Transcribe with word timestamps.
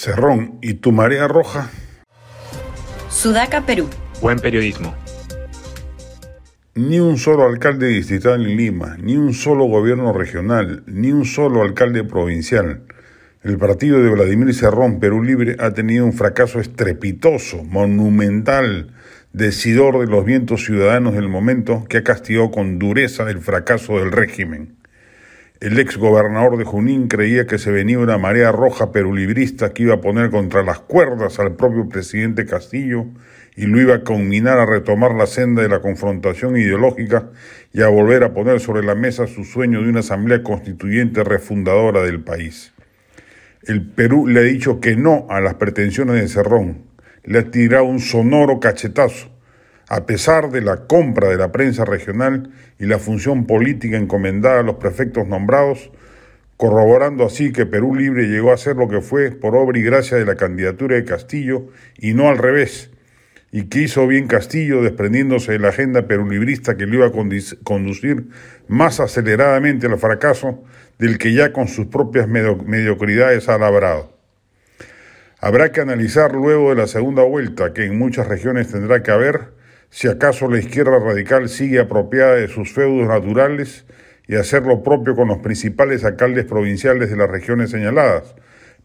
Cerrón, 0.00 0.56
¿y 0.62 0.72
tu 0.72 0.92
marea 0.92 1.28
roja? 1.28 1.68
Sudaca, 3.10 3.66
Perú. 3.66 3.86
Buen 4.22 4.38
periodismo. 4.38 4.94
Ni 6.74 6.98
un 6.98 7.18
solo 7.18 7.44
alcalde 7.44 7.88
distrital 7.88 8.46
en 8.46 8.56
Lima, 8.56 8.96
ni 8.98 9.18
un 9.18 9.34
solo 9.34 9.66
gobierno 9.66 10.14
regional, 10.14 10.84
ni 10.86 11.12
un 11.12 11.26
solo 11.26 11.60
alcalde 11.60 12.02
provincial. 12.02 12.80
El 13.42 13.58
partido 13.58 14.02
de 14.02 14.08
Vladimir 14.08 14.54
Cerrón, 14.54 15.00
Perú 15.00 15.22
Libre, 15.22 15.56
ha 15.58 15.72
tenido 15.72 16.06
un 16.06 16.14
fracaso 16.14 16.60
estrepitoso, 16.60 17.62
monumental, 17.64 18.94
decidor 19.34 20.00
de 20.00 20.06
los 20.06 20.24
vientos 20.24 20.64
ciudadanos 20.64 21.12
del 21.12 21.28
momento 21.28 21.84
que 21.90 21.98
ha 21.98 22.04
castigado 22.04 22.50
con 22.50 22.78
dureza 22.78 23.28
el 23.28 23.40
fracaso 23.40 23.98
del 23.98 24.12
régimen. 24.12 24.79
El 25.60 25.78
ex 25.78 25.98
gobernador 25.98 26.56
de 26.56 26.64
Junín 26.64 27.06
creía 27.06 27.46
que 27.46 27.58
se 27.58 27.70
venía 27.70 27.98
una 27.98 28.16
marea 28.16 28.50
roja 28.50 28.92
perulibrista 28.92 29.74
que 29.74 29.82
iba 29.82 29.96
a 29.96 30.00
poner 30.00 30.30
contra 30.30 30.62
las 30.62 30.78
cuerdas 30.78 31.38
al 31.38 31.54
propio 31.54 31.86
presidente 31.86 32.46
Castillo 32.46 33.04
y 33.56 33.66
lo 33.66 33.78
iba 33.78 33.96
a 33.96 34.02
combinar 34.02 34.58
a 34.58 34.64
retomar 34.64 35.14
la 35.14 35.26
senda 35.26 35.60
de 35.60 35.68
la 35.68 35.82
confrontación 35.82 36.56
ideológica 36.56 37.28
y 37.74 37.82
a 37.82 37.88
volver 37.88 38.24
a 38.24 38.32
poner 38.32 38.58
sobre 38.58 38.82
la 38.82 38.94
mesa 38.94 39.26
su 39.26 39.44
sueño 39.44 39.82
de 39.82 39.90
una 39.90 40.00
asamblea 40.00 40.42
constituyente 40.42 41.24
refundadora 41.24 42.04
del 42.04 42.24
país. 42.24 42.72
El 43.62 43.86
Perú 43.86 44.28
le 44.28 44.40
ha 44.40 44.44
dicho 44.44 44.80
que 44.80 44.96
no 44.96 45.26
a 45.28 45.42
las 45.42 45.56
pretensiones 45.56 46.22
de 46.22 46.28
Cerrón, 46.28 46.84
le 47.22 47.38
ha 47.38 47.50
tirado 47.50 47.84
un 47.84 48.00
sonoro 48.00 48.60
cachetazo 48.60 49.28
a 49.90 50.06
pesar 50.06 50.50
de 50.50 50.60
la 50.60 50.86
compra 50.86 51.28
de 51.28 51.36
la 51.36 51.50
prensa 51.50 51.84
regional 51.84 52.52
y 52.78 52.86
la 52.86 53.00
función 53.00 53.44
política 53.44 53.96
encomendada 53.96 54.60
a 54.60 54.62
los 54.62 54.76
prefectos 54.76 55.26
nombrados, 55.26 55.90
corroborando 56.56 57.26
así 57.26 57.52
que 57.52 57.66
Perú 57.66 57.96
Libre 57.96 58.28
llegó 58.28 58.52
a 58.52 58.56
ser 58.56 58.76
lo 58.76 58.88
que 58.88 59.00
fue 59.00 59.32
por 59.32 59.56
obra 59.56 59.76
y 59.80 59.82
gracia 59.82 60.16
de 60.16 60.24
la 60.24 60.36
candidatura 60.36 60.94
de 60.94 61.04
Castillo 61.04 61.66
y 61.98 62.14
no 62.14 62.28
al 62.28 62.38
revés, 62.38 62.92
y 63.50 63.64
que 63.64 63.80
hizo 63.80 64.06
bien 64.06 64.28
Castillo 64.28 64.80
desprendiéndose 64.80 65.52
de 65.52 65.58
la 65.58 65.70
agenda 65.70 66.06
perulibrista 66.06 66.76
que 66.76 66.86
le 66.86 66.94
iba 66.94 67.06
a 67.06 67.12
conducir 67.64 68.28
más 68.68 69.00
aceleradamente 69.00 69.88
al 69.88 69.98
fracaso 69.98 70.62
del 71.00 71.18
que 71.18 71.32
ya 71.32 71.52
con 71.52 71.66
sus 71.66 71.86
propias 71.86 72.28
mediocridades 72.28 73.48
ha 73.48 73.58
labrado. 73.58 74.16
Habrá 75.40 75.72
que 75.72 75.80
analizar 75.80 76.32
luego 76.32 76.70
de 76.70 76.76
la 76.76 76.86
segunda 76.86 77.24
vuelta, 77.24 77.72
que 77.72 77.86
en 77.86 77.98
muchas 77.98 78.28
regiones 78.28 78.70
tendrá 78.70 79.02
que 79.02 79.10
haber, 79.10 79.58
si 79.90 80.06
acaso 80.06 80.48
la 80.48 80.58
izquierda 80.58 80.98
radical 81.00 81.48
sigue 81.48 81.80
apropiada 81.80 82.36
de 82.36 82.46
sus 82.46 82.72
feudos 82.72 83.08
naturales 83.08 83.84
y 84.28 84.36
hacer 84.36 84.62
lo 84.62 84.84
propio 84.84 85.16
con 85.16 85.26
los 85.28 85.38
principales 85.38 86.04
alcaldes 86.04 86.44
provinciales 86.44 87.10
de 87.10 87.16
las 87.16 87.28
regiones 87.28 87.70
señaladas, 87.70 88.36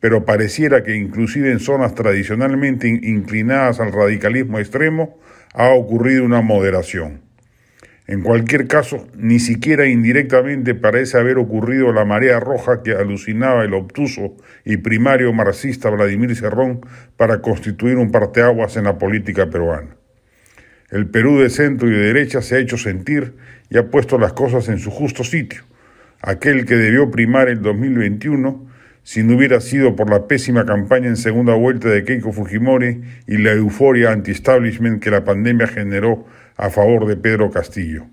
pero 0.00 0.24
pareciera 0.24 0.82
que 0.82 0.96
inclusive 0.96 1.52
en 1.52 1.60
zonas 1.60 1.94
tradicionalmente 1.94 2.88
inclinadas 2.88 3.80
al 3.80 3.92
radicalismo 3.92 4.58
extremo 4.58 5.18
ha 5.52 5.68
ocurrido 5.68 6.24
una 6.24 6.40
moderación. 6.40 7.20
En 8.06 8.22
cualquier 8.22 8.66
caso, 8.66 9.06
ni 9.14 9.38
siquiera 9.38 9.86
indirectamente 9.86 10.74
parece 10.74 11.18
haber 11.18 11.38
ocurrido 11.38 11.92
la 11.92 12.04
marea 12.04 12.40
roja 12.40 12.82
que 12.82 12.92
alucinaba 12.92 13.64
el 13.64 13.72
obtuso 13.72 14.36
y 14.64 14.78
primario 14.78 15.32
marxista 15.32 15.90
Vladimir 15.90 16.34
Cerrón 16.36 16.80
para 17.16 17.40
constituir 17.40 17.96
un 17.96 18.10
parteaguas 18.10 18.76
en 18.76 18.84
la 18.84 18.98
política 18.98 19.48
peruana. 19.48 19.96
El 20.90 21.06
Perú 21.06 21.38
de 21.38 21.50
centro 21.50 21.88
y 21.88 21.92
de 21.92 21.98
derecha 21.98 22.42
se 22.42 22.56
ha 22.56 22.58
hecho 22.58 22.76
sentir 22.76 23.34
y 23.70 23.78
ha 23.78 23.90
puesto 23.90 24.18
las 24.18 24.32
cosas 24.32 24.68
en 24.68 24.78
su 24.78 24.90
justo 24.90 25.24
sitio. 25.24 25.62
Aquel 26.20 26.66
que 26.66 26.74
debió 26.76 27.10
primar 27.10 27.48
el 27.48 27.62
2021 27.62 28.74
si 29.02 29.22
no 29.22 29.36
hubiera 29.36 29.60
sido 29.60 29.96
por 29.96 30.10
la 30.10 30.26
pésima 30.26 30.64
campaña 30.64 31.08
en 31.08 31.16
segunda 31.16 31.54
vuelta 31.54 31.88
de 31.88 32.04
Keiko 32.04 32.32
Fujimori 32.32 33.02
y 33.26 33.36
la 33.36 33.52
euforia 33.52 34.12
anti-establishment 34.12 35.02
que 35.02 35.10
la 35.10 35.24
pandemia 35.24 35.66
generó 35.66 36.26
a 36.56 36.70
favor 36.70 37.06
de 37.06 37.16
Pedro 37.16 37.50
Castillo. 37.50 38.06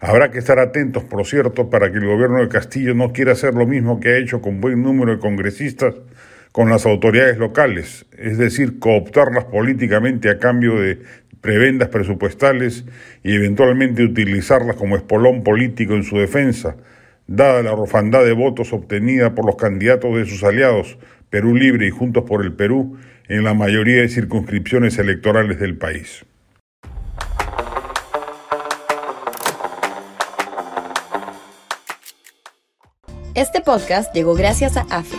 Habrá 0.00 0.30
que 0.30 0.38
estar 0.38 0.58
atentos, 0.58 1.04
por 1.04 1.24
cierto, 1.26 1.70
para 1.70 1.90
que 1.90 1.98
el 1.98 2.06
gobierno 2.06 2.40
de 2.40 2.48
Castillo 2.48 2.94
no 2.94 3.12
quiera 3.12 3.32
hacer 3.32 3.54
lo 3.54 3.66
mismo 3.66 4.00
que 4.00 4.10
ha 4.10 4.16
hecho 4.16 4.40
con 4.40 4.60
buen 4.60 4.82
número 4.82 5.12
de 5.12 5.18
congresistas 5.18 5.94
con 6.58 6.70
las 6.70 6.86
autoridades 6.86 7.38
locales, 7.38 8.04
es 8.18 8.36
decir, 8.36 8.80
cooptarlas 8.80 9.44
políticamente 9.44 10.28
a 10.28 10.40
cambio 10.40 10.80
de 10.80 10.98
prebendas 11.40 11.88
presupuestales 11.88 12.84
y 13.22 13.36
eventualmente 13.36 14.02
utilizarlas 14.02 14.74
como 14.74 14.96
espolón 14.96 15.44
político 15.44 15.94
en 15.94 16.02
su 16.02 16.18
defensa, 16.18 16.74
dada 17.28 17.62
la 17.62 17.74
orfandad 17.74 18.24
de 18.24 18.32
votos 18.32 18.72
obtenida 18.72 19.36
por 19.36 19.46
los 19.46 19.54
candidatos 19.54 20.16
de 20.16 20.26
sus 20.26 20.42
aliados, 20.42 20.98
Perú 21.30 21.54
Libre 21.54 21.86
y 21.86 21.90
Juntos 21.90 22.24
por 22.24 22.44
el 22.44 22.52
Perú, 22.52 22.98
en 23.28 23.44
la 23.44 23.54
mayoría 23.54 24.00
de 24.00 24.08
circunscripciones 24.08 24.98
electorales 24.98 25.60
del 25.60 25.78
país. 25.78 26.26
Este 33.36 33.60
podcast 33.60 34.12
llegó 34.12 34.34
gracias 34.34 34.76
a 34.76 34.80
AFE, 34.90 35.18